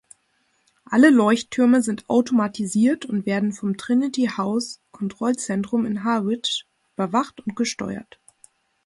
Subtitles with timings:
[0.85, 8.19] Alle Leuchttürme sind automatisiert und werden vom Trinity House-Kontrollzentrum in Harwich überwacht und gesteuert.